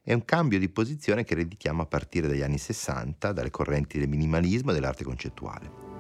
È 0.02 0.14
un 0.14 0.26
cambio 0.26 0.58
di 0.58 0.68
posizione 0.70 1.24
che 1.24 1.34
ereditiamo 1.34 1.84
a 1.84 1.86
partire 1.86 2.28
dagli 2.28 2.42
anni 2.42 2.58
60, 2.58 3.34
dalle 3.34 3.52
correnti 3.52 4.00
del 4.00 4.10
minimalismo 4.10 4.72
e 4.72 4.74
dell'arte 4.74 5.04
concettuale. 5.04 5.95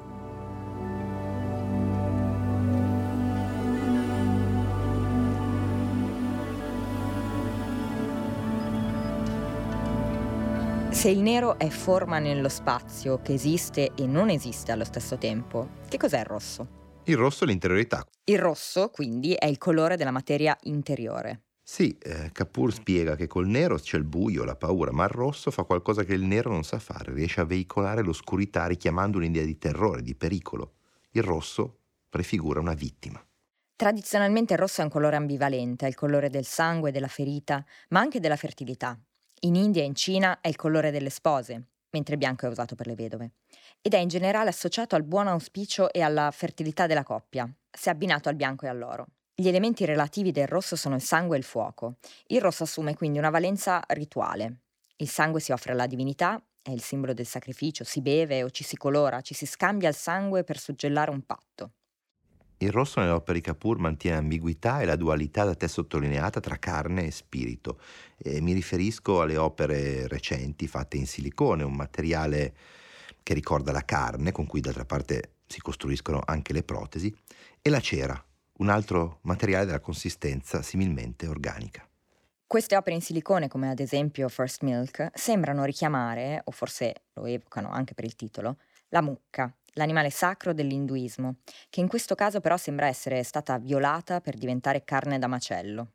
Se 10.96 11.10
il 11.10 11.20
nero 11.20 11.60
è 11.60 11.68
forma 11.68 12.20
nello 12.20 12.48
spazio 12.48 13.22
che 13.22 13.34
esiste 13.34 13.92
e 13.96 14.08
non 14.08 14.30
esiste 14.30 14.72
allo 14.72 14.86
stesso 14.86 15.18
tempo, 15.18 15.72
che 15.90 15.98
cos'è 15.98 16.20
il 16.20 16.26
rosso? 16.26 16.68
Il 17.04 17.18
rosso 17.18 17.44
è 17.44 17.48
l'interiorità. 17.48 18.08
Il 18.24 18.40
rosso, 18.40 18.90
quindi, 18.90 19.34
è 19.34 19.46
il 19.46 19.58
colore 19.58 19.98
della 19.98 20.12
materia 20.12 20.58
interiore. 20.64 21.42
Sì, 21.62 21.98
eh, 22.02 22.32
Kapoor 22.32 22.72
spiega 22.72 23.18
che 23.18 23.28
col 23.28 23.46
nero 23.46 23.78
c'è 23.78 23.98
il 23.98 24.06
buio, 24.06 24.46
la 24.46 24.56
paura, 24.56 24.94
ma 24.94 25.04
il 25.04 25.10
rosso 25.10 25.52
fa 25.52 25.64
qualcosa 25.64 26.06
che 26.06 26.14
il 26.14 26.24
nero 26.24 26.50
non 26.50 26.64
sa 26.64 26.80
fare, 26.80 27.14
riesce 27.14 27.42
a 27.42 27.46
veicolare 27.46 28.02
l'oscurità 28.02 28.66
richiamando 28.66 29.18
un'idea 29.18 29.44
di 29.44 29.58
terrore, 29.58 30.02
di 30.02 30.16
pericolo. 30.16 30.76
Il 31.12 31.24
rosso 31.24 31.82
prefigura 32.10 32.62
una 32.62 32.74
vittima. 32.74 33.22
Tradizionalmente 33.76 34.54
il 34.54 34.60
rosso 34.60 34.80
è 34.80 34.86
un 34.86 34.90
colore 34.90 35.18
ambivalente, 35.18 35.86
è 35.86 35.90
il 35.90 35.96
colore 35.96 36.30
del 36.30 36.46
sangue, 36.46 36.92
della 36.92 37.10
ferita, 37.10 37.66
ma 37.90 38.00
anche 38.00 38.22
della 38.22 38.38
fertilità. 38.38 38.98
In 39.42 39.56
India 39.56 39.84
e 39.84 39.86
in 39.86 39.96
Cina 39.96 40.40
è 40.42 40.48
il 40.48 40.56
colore 40.56 40.92
delle 40.92 41.10
spose, 41.10 41.68
mentre 41.92 42.18
bianco 42.18 42.46
è 42.46 42.50
usato 42.50 42.76
per 42.76 42.88
le 42.88 42.96
vedove. 42.96 43.32
Ed 43.82 43.94
è 43.94 43.98
in 43.98 44.08
generale 44.08 44.50
associato 44.50 44.96
al 44.96 45.04
buon 45.04 45.28
auspicio 45.28 45.92
e 45.92 46.02
alla 46.02 46.32
fertilità 46.32 46.88
della 46.88 47.04
coppia, 47.04 47.48
se 47.70 47.90
abbinato 47.90 48.30
al 48.30 48.36
bianco 48.36 48.66
e 48.66 48.70
all'oro. 48.70 49.08
Gli 49.36 49.48
elementi 49.48 49.86
relativi 49.86 50.32
del 50.32 50.48
rosso 50.48 50.76
sono 50.76 50.96
il 50.96 51.02
sangue 51.02 51.36
e 51.36 51.40
il 51.40 51.46
fuoco. 51.46 51.98
Il 52.28 52.42
rosso 52.42 52.64
assume 52.64 52.96
quindi 52.96 53.18
una 53.18 53.30
valenza 53.30 53.84
rituale. 53.90 54.62
Il 54.96 55.10
sangue 55.10 55.42
si 55.42 55.52
offre 55.52 55.74
alla 55.74 55.88
divinità, 55.88 56.42
è 56.62 56.72
il 56.72 56.82
simbolo 56.82 57.14
del 57.14 57.28
sacrificio, 57.28 57.84
si 57.84 58.02
beve 58.02 58.44
o 58.44 58.50
ci 58.50 58.64
si 58.64 58.78
colora, 58.78 59.22
ci 59.22 59.34
si 59.34 59.46
scambia 59.46 59.90
il 59.90 59.96
sangue 59.96 60.44
per 60.44 60.58
suggellare 60.58 61.12
un 61.12 61.22
patto. 61.26 61.72
Il 62.58 62.72
rosso 62.72 63.00
nelle 63.00 63.12
opere 63.12 63.40
di 63.40 63.44
Kapoor 63.44 63.78
mantiene 63.78 64.18
l'ambiguità 64.18 64.80
e 64.80 64.86
la 64.86 64.96
dualità 64.96 65.44
da 65.44 65.56
te 65.56 65.68
sottolineata 65.68 66.40
tra 66.40 66.58
carne 66.58 67.06
e 67.06 67.12
spirito. 67.12 67.80
E 68.18 68.40
mi 68.40 68.54
riferisco 68.54 69.22
alle 69.22 69.38
opere 69.38 70.08
recenti 70.08 70.68
fatte 70.68 70.96
in 70.96 71.06
silicone, 71.06 71.64
un 71.64 71.74
materiale 71.74 72.56
che 73.24 73.34
ricorda 73.34 73.72
la 73.72 73.84
carne, 73.84 74.32
con 74.32 74.48
cui 74.48 74.62
d'altra 74.62 74.86
parte 74.86 75.34
si 75.48 75.60
costruiscono 75.60 76.22
anche 76.24 76.54
le 76.54 76.64
protesi, 76.64 77.14
e 77.62 77.70
la 77.70 77.82
cera, 77.82 78.24
un 78.58 78.70
altro 78.70 79.20
materiale 79.24 79.66
della 79.66 79.80
consistenza 79.80 80.62
similmente 80.62 81.28
organica. 81.28 81.86
Queste 82.48 82.78
opere 82.78 82.96
in 82.96 83.02
silicone, 83.02 83.48
come 83.48 83.70
ad 83.70 83.80
esempio 83.80 84.30
First 84.30 84.62
Milk, 84.64 85.10
sembrano 85.14 85.66
richiamare, 85.66 86.42
o 86.46 86.52
forse 86.52 86.94
lo 87.14 87.26
evocano 87.26 87.70
anche 87.70 87.94
per 87.96 88.06
il 88.06 88.16
titolo, 88.16 88.58
la 88.90 89.02
mucca, 89.02 89.54
l'animale 89.76 90.10
sacro 90.10 90.54
dell'induismo, 90.54 91.38
che 91.70 91.80
in 91.80 91.88
questo 91.88 92.16
caso 92.16 92.42
però 92.42 92.58
sembra 92.58 92.88
essere 92.88 93.24
stata 93.24 93.58
violata 93.60 94.20
per 94.22 94.36
diventare 94.38 94.84
carne 94.84 95.20
da 95.20 95.28
macello. 95.28 95.94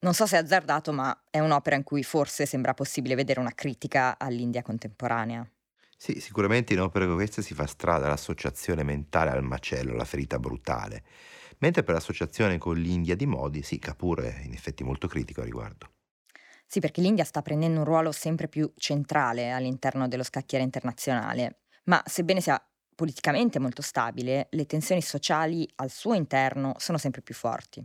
Non 0.00 0.14
so 0.14 0.26
se 0.26 0.36
è 0.36 0.40
azzardato, 0.40 0.92
ma 0.92 1.24
è 1.30 1.40
un'opera 1.40 1.76
in 1.76 1.82
cui 1.84 2.04
forse 2.04 2.46
sembra 2.46 2.74
possibile 2.74 3.14
vedere 3.14 3.40
una 3.40 3.54
critica 3.54 4.18
all'India 4.18 4.62
contemporanea. 4.62 5.50
Sì, 5.96 6.20
sicuramente 6.20 6.74
in 6.74 6.80
opere 6.80 7.06
come 7.06 7.16
queste 7.16 7.40
si 7.40 7.54
fa 7.54 7.66
strada 7.66 8.06
l'associazione 8.06 8.82
mentale 8.82 9.30
al 9.30 9.42
macello, 9.42 9.92
alla 9.92 10.04
ferita 10.04 10.38
brutale, 10.38 11.02
mentre 11.60 11.82
per 11.82 11.94
l'associazione 11.94 12.58
con 12.58 12.76
l'India 12.76 13.16
di 13.16 13.24
Modi, 13.24 13.62
sì, 13.62 13.78
Kapoor 13.78 14.20
è 14.20 14.42
in 14.42 14.52
effetti 14.52 14.84
molto 14.84 15.08
critico 15.08 15.40
a 15.40 15.44
riguardo. 15.44 15.92
Sì, 16.66 16.80
perché 16.80 17.00
l'India 17.00 17.24
sta 17.24 17.42
prendendo 17.42 17.80
un 17.80 17.84
ruolo 17.84 18.12
sempre 18.12 18.48
più 18.48 18.72
centrale 18.76 19.50
all'interno 19.50 20.08
dello 20.08 20.22
scacchiere 20.22 20.64
internazionale, 20.64 21.62
ma 21.84 22.02
sebbene 22.06 22.40
sia 22.40 22.62
politicamente 22.94 23.58
molto 23.58 23.82
stabile, 23.82 24.48
le 24.50 24.66
tensioni 24.66 25.02
sociali 25.02 25.68
al 25.76 25.90
suo 25.90 26.14
interno 26.14 26.74
sono 26.78 26.98
sempre 26.98 27.22
più 27.22 27.34
forti. 27.34 27.84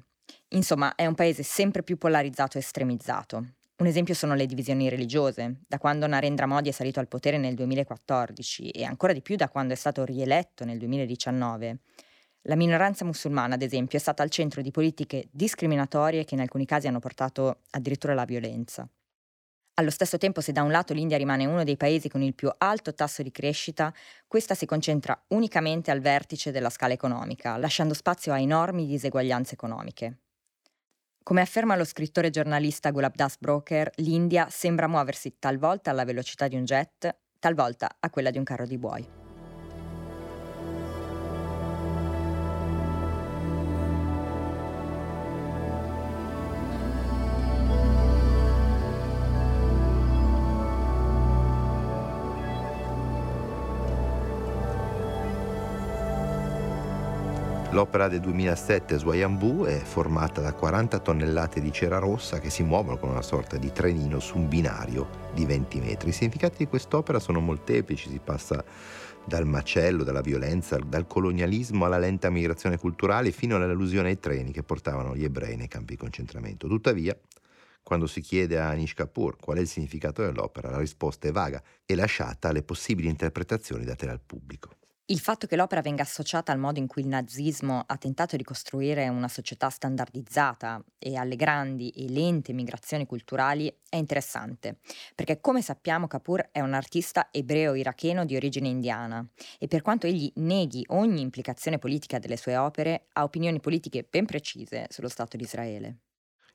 Insomma, 0.50 0.96
è 0.96 1.06
un 1.06 1.16
paese 1.16 1.44
sempre 1.44 1.84
più 1.84 1.98
polarizzato 1.98 2.58
e 2.58 2.62
estremizzato. 2.62 3.46
Un 3.78 3.86
esempio 3.86 4.14
sono 4.14 4.34
le 4.34 4.46
divisioni 4.46 4.90
religiose. 4.90 5.62
Da 5.68 5.78
quando 5.78 6.08
Narendra 6.08 6.48
Modi 6.48 6.70
è 6.70 6.72
salito 6.72 7.00
al 7.00 7.08
potere 7.08 7.38
nel 7.38 7.54
2014 7.54 8.70
e 8.72 8.84
ancora 8.84 9.14
di 9.14 9.22
più 9.22 9.36
da 9.36 9.50
quando 9.50 9.74
è 9.74 9.76
stato 9.76 10.04
rieletto 10.04 10.66
nel 10.66 10.80
2019, 10.80 11.80
la 12.44 12.56
minoranza 12.56 13.04
musulmana, 13.04 13.56
ad 13.56 13.62
esempio, 13.62 13.98
è 13.98 14.02
stata 14.02 14.24
al 14.24 14.30
centro 14.30 14.62
di 14.62 14.72
politiche 14.72 15.28
discriminatorie 15.32 16.24
che 16.24 16.34
in 16.34 16.42
alcuni 16.42 16.66
casi 16.66 16.88
hanno 16.88 17.00
portato 17.00 17.60
addirittura 17.72 18.14
alla 18.14 18.26
violenza. 18.26 18.90
Allo 19.80 19.92
stesso 19.92 20.18
tempo, 20.18 20.42
se 20.42 20.52
da 20.54 20.64
un 20.64 20.72
lato 20.72 20.92
l'India 20.92 21.18
rimane 21.18 21.46
uno 21.46 21.64
dei 21.64 21.78
paesi 21.78 22.10
con 22.10 22.24
il 22.24 22.34
più 22.34 22.50
alto 22.58 22.96
tasso 22.96 23.22
di 23.22 23.30
crescita, 23.30 23.94
questa 24.26 24.56
si 24.56 24.66
concentra 24.66 25.16
unicamente 25.28 25.92
al 25.92 26.00
vertice 26.00 26.50
della 26.50 26.72
scala 26.72 26.94
economica, 26.94 27.58
lasciando 27.58 27.94
spazio 27.94 28.34
a 28.34 28.40
enormi 28.40 28.88
diseguaglianze 28.88 29.54
economiche. 29.54 30.22
Come 31.22 31.42
afferma 31.42 31.76
lo 31.76 31.86
scrittore 31.86 32.32
giornalista 32.32 32.90
Gulabdas 32.90 33.38
Broker, 33.38 33.92
l'India 33.98 34.48
sembra 34.50 34.88
muoversi 34.88 35.36
talvolta 35.38 35.92
alla 35.92 36.06
velocità 36.06 36.48
di 36.48 36.56
un 36.56 36.64
jet, 36.64 37.16
talvolta 37.38 37.98
a 38.00 38.10
quella 38.10 38.32
di 38.32 38.40
un 38.40 38.46
carro 38.46 38.66
di 38.66 38.80
buoi. 38.80 39.27
L'opera 57.72 58.08
del 58.08 58.22
2007 58.22 58.98
Swayambhu 58.98 59.66
è 59.66 59.78
formata 59.80 60.40
da 60.40 60.54
40 60.54 61.00
tonnellate 61.00 61.60
di 61.60 61.70
cera 61.74 62.00
rossa 62.00 62.40
che 62.40 62.50
si 62.50 62.64
muovono 62.64 62.98
con 62.98 63.10
una 63.10 63.22
sorta 63.22 63.58
di 63.58 63.74
trenino 63.74 64.20
su 64.22 64.38
un 64.38 64.48
binario 64.48 65.26
di 65.34 65.46
20 65.46 65.82
metri. 65.82 66.10
I 66.10 66.14
significati 66.14 66.60
di 66.60 66.68
quest'opera 66.68 67.20
sono 67.20 67.42
molteplici, 67.42 68.10
si 68.10 68.22
passa 68.24 68.64
dal 69.26 69.46
macello, 69.46 70.06
dalla 70.06 70.22
violenza, 70.22 70.78
dal 70.78 71.08
colonialismo 71.08 71.84
alla 71.84 71.98
lenta 71.98 72.30
migrazione 72.30 72.78
culturale 72.78 73.32
fino 73.32 73.58
all'allusione 73.58 74.10
ai 74.10 74.20
treni 74.20 74.54
che 74.54 74.64
portavano 74.64 75.14
gli 75.14 75.26
ebrei 75.26 75.58
nei 75.58 75.68
campi 75.68 75.96
di 75.96 76.00
concentramento. 76.00 76.70
Tuttavia, 76.70 77.16
quando 77.84 78.08
si 78.08 78.22
chiede 78.22 78.60
a 78.60 78.70
Anish 78.70 78.94
Kapoor 78.94 79.36
qual 79.36 79.58
è 79.58 79.62
il 79.62 79.68
significato 79.68 80.22
dell'opera, 80.22 80.70
la 80.70 80.80
risposta 80.80 81.28
è 81.28 81.34
vaga 81.34 81.62
e 81.86 81.96
lasciata 81.96 82.48
alle 82.48 82.64
possibili 82.64 83.10
interpretazioni 83.10 83.84
date 83.84 84.06
dal 84.06 84.22
pubblico. 84.26 84.70
Il 85.10 85.20
fatto 85.20 85.48
che 85.48 85.56
l'opera 85.56 85.80
venga 85.80 86.04
associata 86.04 86.52
al 86.52 86.60
modo 86.60 86.80
in 86.80 86.88
cui 86.88 87.02
il 87.02 87.08
nazismo 87.08 87.82
ha 87.88 87.96
tentato 87.96 88.36
di 88.36 88.44
costruire 88.44 89.08
una 89.08 89.30
società 89.30 89.70
standardizzata 89.70 90.84
e 91.00 91.16
alle 91.16 91.38
grandi 91.38 91.92
e 91.92 92.10
lente 92.10 92.52
migrazioni 92.52 93.06
culturali 93.06 93.74
è 93.88 93.96
interessante, 93.96 94.80
perché 95.16 95.40
come 95.40 95.62
sappiamo 95.62 96.08
Kapoor 96.08 96.50
è 96.52 96.60
un 96.60 96.74
artista 96.74 97.30
ebreo-iracheno 97.32 98.26
di 98.26 98.36
origine 98.36 98.68
indiana 98.68 99.26
e 99.58 99.70
per 99.70 99.82
quanto 99.82 100.08
egli 100.08 100.30
neghi 100.36 100.84
ogni 100.90 101.22
implicazione 101.22 101.80
politica 101.80 102.20
delle 102.20 102.36
sue 102.36 102.58
opere, 102.58 103.06
ha 103.14 103.24
opinioni 103.24 103.62
politiche 103.62 104.06
ben 104.10 104.26
precise 104.26 104.88
sullo 104.90 105.08
Stato 105.08 105.38
di 105.38 105.44
Israele. 105.44 106.00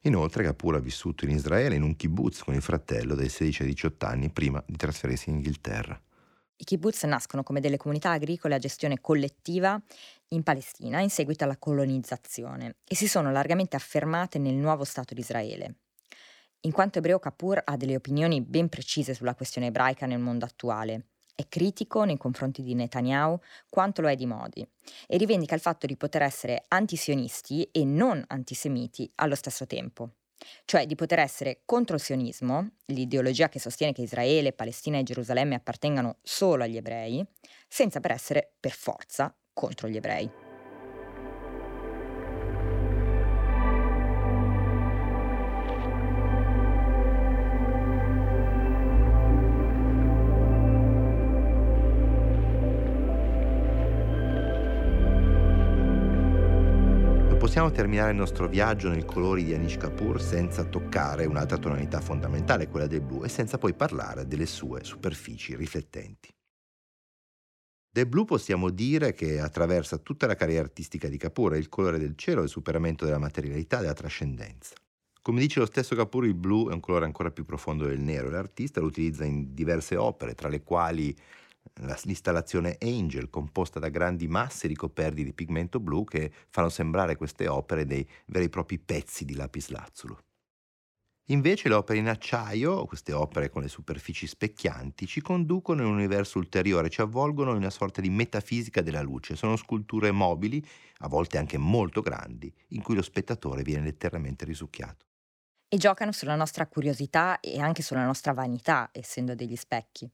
Inoltre 0.02 0.44
Kapur 0.44 0.75
ha 0.75 0.78
vissuto 0.78 1.25
in 1.25 1.30
Israele 1.30 1.76
in 1.76 1.82
un 1.82 1.97
kibbutz 1.97 2.42
con 2.42 2.52
il 2.52 2.61
fratello 2.61 3.14
dai 3.14 3.30
16 3.30 3.62
ai 3.62 3.68
18 3.68 4.04
anni 4.04 4.28
prima 4.28 4.62
di 4.66 4.76
trasferirsi 4.76 5.30
in 5.30 5.37
Inghilterra. 5.37 5.99
I 6.62 6.64
kibbutz 6.64 7.02
nascono 7.02 7.42
come 7.42 7.59
delle 7.59 7.76
comunità 7.76 8.12
agricole 8.12 8.54
a 8.54 8.59
gestione 8.59 9.00
collettiva 9.00 9.83
in 10.28 10.45
Palestina 10.45 11.00
in 11.00 11.11
seguito 11.11 11.42
alla 11.42 11.57
colonizzazione 11.57 12.76
e 12.87 12.95
si 12.95 13.09
sono 13.09 13.33
largamente 13.33 13.75
affermate 13.75 14.38
nel 14.38 14.54
nuovo 14.54 14.85
Stato 14.85 15.12
di 15.12 15.19
Israele. 15.19 15.75
In 16.61 16.71
quanto 16.71 16.99
ebreo 16.99 17.19
Kapur 17.19 17.61
ha 17.64 17.76
delle 17.76 17.97
opinioni 17.97 18.40
ben 18.42 18.69
precise 18.69 19.12
sulla 19.12 19.35
questione 19.35 19.66
ebraica 19.66 20.07
nel 20.07 20.21
mondo 20.21 20.45
attuale. 20.45 21.07
È 21.35 21.49
critico 21.49 22.04
nei 22.04 22.16
confronti 22.16 22.62
di 22.62 22.76
Netanyahu 22.76 23.40
quanto 23.69 24.00
lo 24.00 24.09
è 24.09 24.14
di 24.14 24.26
Modi 24.26 24.64
e 25.09 25.16
rivendica 25.16 25.57
il 25.57 25.61
fatto 25.61 25.87
di 25.87 25.97
poter 25.97 26.23
essere 26.23 26.62
antisionisti 26.69 27.69
e 27.73 27.85
non 27.85 28.23
antisemiti 28.28 29.11
allo 29.16 29.35
stesso 29.35 29.66
tempo 29.66 30.11
cioè 30.64 30.87
di 30.87 30.94
poter 30.94 31.18
essere 31.18 31.62
contro 31.64 31.96
il 31.96 32.02
sionismo, 32.02 32.70
l'ideologia 32.87 33.49
che 33.49 33.58
sostiene 33.58 33.92
che 33.92 34.02
Israele, 34.02 34.52
Palestina 34.52 34.99
e 34.99 35.02
Gerusalemme 35.02 35.54
appartengano 35.54 36.18
solo 36.22 36.64
agli 36.64 36.76
ebrei, 36.76 37.25
senza 37.68 38.00
per 38.00 38.12
essere 38.12 38.52
per 38.58 38.72
forza 38.72 39.34
contro 39.52 39.88
gli 39.88 39.96
ebrei. 39.96 40.41
Possiamo 57.42 57.72
terminare 57.72 58.12
il 58.12 58.16
nostro 58.16 58.46
viaggio 58.46 58.88
nei 58.88 59.04
colori 59.04 59.42
di 59.42 59.52
Anish 59.52 59.76
Kapoor 59.76 60.22
senza 60.22 60.62
toccare 60.62 61.26
un'altra 61.26 61.58
tonalità 61.58 62.00
fondamentale, 62.00 62.68
quella 62.68 62.87
del 62.87 63.00
blu, 63.00 63.25
e 63.25 63.28
senza 63.28 63.58
poi 63.58 63.75
parlare 63.75 64.28
delle 64.28 64.46
sue 64.46 64.84
superfici 64.84 65.56
riflettenti. 65.56 66.32
Del 67.90 68.06
blu 68.06 68.25
possiamo 68.26 68.70
dire 68.70 69.12
che 69.12 69.40
attraversa 69.40 69.99
tutta 69.99 70.28
la 70.28 70.37
carriera 70.37 70.62
artistica 70.62 71.08
di 71.08 71.16
Kapoor, 71.16 71.56
il 71.56 71.68
colore 71.68 71.99
del 71.99 72.14
cielo 72.14 72.44
il 72.44 72.49
superamento 72.49 73.04
della 73.04 73.18
materialità 73.18 73.80
della 73.80 73.92
trascendenza. 73.92 74.76
Come 75.20 75.40
dice 75.40 75.58
lo 75.58 75.66
stesso 75.66 75.96
Kapoor, 75.96 76.26
il 76.26 76.34
blu 76.34 76.70
è 76.70 76.72
un 76.72 76.78
colore 76.78 77.06
ancora 77.06 77.32
più 77.32 77.44
profondo 77.44 77.87
del 77.87 77.99
nero 77.99 78.28
e 78.28 78.30
l'artista 78.30 78.78
lo 78.78 78.87
utilizza 78.87 79.25
in 79.25 79.52
diverse 79.52 79.96
opere, 79.96 80.37
tra 80.37 80.49
le 80.49 80.62
quali 80.62 81.12
l'installazione 82.04 82.76
Angel, 82.81 83.31
composta 83.31 83.78
da 83.78 83.88
grandi 83.88 84.28
masse 84.28 84.66
ricoperti 84.66 85.25
di 85.25 85.33
pigmento 85.33 85.81
blu 85.81 86.04
che 86.04 86.33
fanno 86.50 86.69
sembrare 86.69 87.16
queste 87.16 87.49
opere 87.49 87.85
dei 87.87 88.07
veri 88.26 88.47
e 88.47 88.49
propri 88.49 88.78
pezzi 88.78 89.25
di 89.25 89.35
lapislazzolo. 89.35 90.19
Invece 91.26 91.69
le 91.69 91.75
opere 91.75 91.99
in 91.99 92.09
acciaio, 92.09 92.85
queste 92.85 93.12
opere 93.12 93.49
con 93.49 93.62
le 93.62 93.69
superfici 93.69 94.26
specchianti, 94.26 95.07
ci 95.07 95.21
conducono 95.21 95.83
in 95.83 95.88
un 95.88 95.95
universo 95.95 96.38
ulteriore, 96.38 96.90
ci 96.90 97.00
avvolgono 97.00 97.50
in 97.52 97.57
una 97.57 97.71
sorta 97.71 98.00
di 98.00 98.11
metafisica 98.11 98.83
della 98.83 99.02
luce. 99.02 99.37
Sono 99.37 99.57
sculture 99.57 100.11
mobili, 100.11 100.64
a 100.99 101.09
volte 101.09 101.38
anche 101.38 101.59
molto 101.59 102.00
grandi, 102.02 102.52
in 102.69 102.83
cui 102.83 102.95
lo 102.95 103.02
spettatore 103.02 103.62
viene 103.62 103.85
letteralmente 103.85 104.45
risucchiato. 104.45 105.07
E 105.69 105.76
giocano 105.78 106.12
sulla 106.12 106.37
nostra 106.37 106.66
curiosità 106.66 107.40
e 107.40 107.59
anche 107.59 107.83
sulla 107.83 108.04
nostra 108.04 108.33
vanità, 108.35 108.90
essendo 108.92 109.35
degli 109.35 109.57
specchi. 109.57 110.09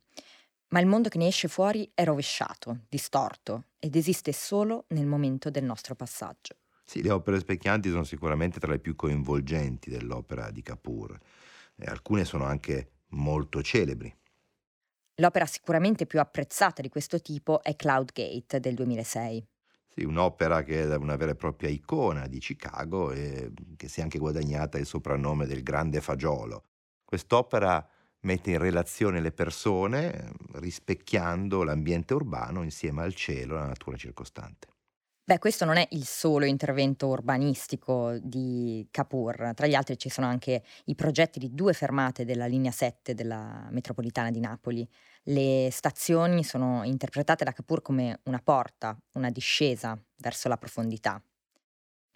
Ma 0.68 0.80
il 0.80 0.86
mondo 0.86 1.08
che 1.08 1.18
ne 1.18 1.26
esce 1.26 1.48
fuori 1.48 1.90
è 1.94 2.04
rovesciato, 2.04 2.80
distorto 2.88 3.68
ed 3.78 3.96
esiste 3.96 4.32
solo 4.32 4.84
nel 4.88 5.06
momento 5.06 5.50
del 5.50 5.64
nostro 5.64 5.94
passaggio. 5.94 6.56
Sì, 6.84 7.02
le 7.02 7.10
opere 7.10 7.38
specchianti 7.38 7.88
sono 7.88 8.04
sicuramente 8.04 8.58
tra 8.58 8.72
le 8.72 8.78
più 8.78 8.94
coinvolgenti 8.96 9.90
dell'opera 9.90 10.50
di 10.50 10.62
Kapoor 10.62 11.18
e 11.76 11.86
alcune 11.86 12.24
sono 12.24 12.44
anche 12.44 12.92
molto 13.08 13.62
celebri. 13.62 14.14
L'opera 15.20 15.46
sicuramente 15.46 16.06
più 16.06 16.18
apprezzata 16.18 16.82
di 16.82 16.88
questo 16.88 17.20
tipo 17.20 17.62
è 17.62 17.76
Cloud 17.76 18.10
Gate 18.12 18.58
del 18.58 18.74
2006. 18.74 19.46
Sì, 19.86 20.04
un'opera 20.04 20.62
che 20.62 20.82
è 20.82 20.96
una 20.96 21.16
vera 21.16 21.32
e 21.32 21.36
propria 21.36 21.68
icona 21.68 22.26
di 22.26 22.38
Chicago 22.38 23.10
e 23.10 23.50
che 23.76 23.88
si 23.88 24.00
è 24.00 24.02
anche 24.02 24.18
guadagnata 24.18 24.78
il 24.78 24.86
soprannome 24.86 25.46
del 25.46 25.62
grande 25.62 26.00
fagiolo. 26.00 26.64
Quest'opera 27.04 27.86
mette 28.20 28.50
in 28.50 28.58
relazione 28.58 29.20
le 29.20 29.32
persone 29.32 30.32
rispecchiando 30.54 31.62
l'ambiente 31.62 32.14
urbano 32.14 32.62
insieme 32.62 33.02
al 33.02 33.14
cielo 33.14 33.54
e 33.54 33.58
alla 33.58 33.68
natura 33.68 33.96
circostante. 33.96 34.68
Beh, 35.28 35.38
questo 35.38 35.66
non 35.66 35.76
è 35.76 35.86
il 35.90 36.06
solo 36.06 36.46
intervento 36.46 37.08
urbanistico 37.08 38.16
di 38.18 38.88
Kapoor, 38.90 39.52
tra 39.54 39.66
gli 39.66 39.74
altri 39.74 39.98
ci 39.98 40.08
sono 40.08 40.26
anche 40.26 40.62
i 40.86 40.94
progetti 40.94 41.38
di 41.38 41.54
due 41.54 41.74
fermate 41.74 42.24
della 42.24 42.46
linea 42.46 42.70
7 42.70 43.12
della 43.12 43.68
metropolitana 43.70 44.30
di 44.30 44.40
Napoli. 44.40 44.88
Le 45.24 45.68
stazioni 45.70 46.44
sono 46.44 46.82
interpretate 46.82 47.44
da 47.44 47.52
Kapoor 47.52 47.82
come 47.82 48.20
una 48.24 48.40
porta, 48.42 48.96
una 49.16 49.28
discesa 49.28 50.02
verso 50.16 50.48
la 50.48 50.56
profondità. 50.56 51.22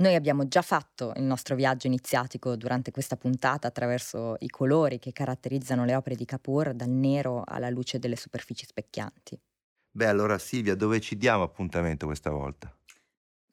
Noi 0.02 0.16
abbiamo 0.16 0.48
già 0.48 0.62
fatto 0.62 1.12
il 1.14 1.22
nostro 1.22 1.54
viaggio 1.54 1.86
iniziatico 1.86 2.56
durante 2.56 2.90
questa 2.90 3.16
puntata 3.16 3.68
attraverso 3.68 4.34
i 4.40 4.48
colori 4.48 4.98
che 4.98 5.12
caratterizzano 5.12 5.84
le 5.84 5.94
opere 5.94 6.16
di 6.16 6.24
Kapoor, 6.24 6.74
dal 6.74 6.88
nero 6.88 7.44
alla 7.46 7.70
luce 7.70 8.00
delle 8.00 8.16
superfici 8.16 8.66
specchianti. 8.66 9.38
Beh, 9.92 10.06
allora 10.06 10.38
Silvia, 10.38 10.74
dove 10.74 11.00
ci 11.00 11.16
diamo 11.16 11.44
appuntamento 11.44 12.06
questa 12.06 12.30
volta? 12.30 12.76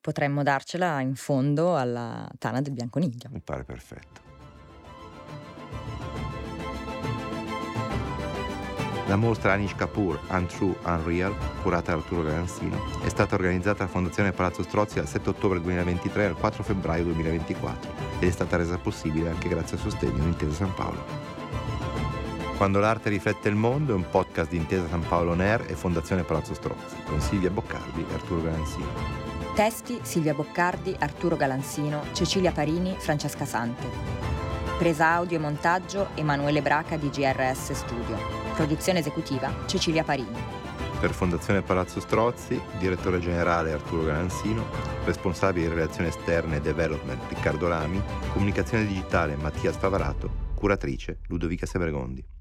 Potremmo 0.01 0.41
darcela 0.41 0.99
in 1.01 1.13
fondo 1.13 1.77
alla 1.77 2.27
Tana 2.39 2.61
del 2.61 2.73
Bianconiglio. 2.73 3.29
Mi 3.29 3.41
pare 3.41 3.63
perfetto. 3.63 4.28
La 9.09 9.15
mostra 9.15 9.53
Anish 9.53 9.73
Kapoor 9.73 10.19
Untrue 10.29 10.75
Unreal, 10.83 11.35
curata 11.63 11.93
da 11.93 11.97
Arturo 11.97 12.21
Garanzino, 12.21 12.79
è 13.03 13.09
stata 13.09 13.33
organizzata 13.33 13.79
dalla 13.79 13.89
Fondazione 13.89 14.33
Palazzo 14.33 14.61
Strozzi 14.61 14.97
dal 14.97 15.07
7 15.07 15.29
ottobre 15.29 15.59
2023 15.61 16.25
al 16.27 16.35
4 16.35 16.61
febbraio 16.61 17.05
2024 17.05 17.91
ed 18.19 18.29
è 18.29 18.31
stata 18.31 18.55
resa 18.55 18.77
possibile 18.77 19.29
anche 19.29 19.49
grazie 19.49 19.77
al 19.77 19.81
sostegno 19.81 20.19
di 20.19 20.27
Intesa 20.27 20.53
San 20.53 20.75
Paolo. 20.75 21.03
Quando 22.55 22.77
l'arte 22.77 23.09
riflette 23.09 23.49
il 23.49 23.55
mondo 23.55 23.93
è 23.93 23.95
un 23.95 24.07
podcast 24.07 24.51
di 24.51 24.57
Intesa 24.57 24.87
San 24.87 25.03
Paolo 25.07 25.33
Ner 25.33 25.65
e 25.67 25.73
Fondazione 25.73 26.21
Palazzo 26.21 26.53
Strozzi 26.53 26.97
con 27.05 27.19
Silvia 27.19 27.49
Boccardi 27.49 28.05
e 28.07 28.13
Arturo 28.13 28.43
Garanzino. 28.43 28.85
Testi 29.55 30.01
Silvia 30.03 30.35
Boccardi, 30.35 30.95
Arturo 30.99 31.35
Galanzino, 31.35 32.03
Cecilia 32.11 32.51
Parini, 32.51 32.95
Francesca 32.99 33.45
Sante. 33.45 33.87
Presa 34.77 35.13
audio 35.13 35.37
e 35.37 35.41
montaggio 35.41 36.09
Emanuele 36.13 36.61
Braca 36.61 36.95
di 36.95 37.09
GRS 37.09 37.71
Studio. 37.71 38.38
Produzione 38.59 38.99
esecutiva 38.99 39.65
Cecilia 39.67 40.03
Parini. 40.03 40.37
Per 40.99 41.13
Fondazione 41.13 41.61
Palazzo 41.61 42.01
Strozzi, 42.01 42.61
direttore 42.77 43.21
generale 43.21 43.71
Arturo 43.71 44.03
Garanzino, 44.03 44.65
responsabile 45.05 45.69
di 45.69 45.73
relazioni 45.75 46.09
esterne 46.09 46.57
e 46.57 46.59
development 46.59 47.21
Riccardo 47.29 47.69
Lami, 47.69 48.03
comunicazione 48.33 48.85
digitale 48.85 49.37
Mattia 49.37 49.71
Stavarato, 49.71 50.29
curatrice 50.55 51.19
Ludovica 51.27 51.65
Sebregondi. 51.65 52.38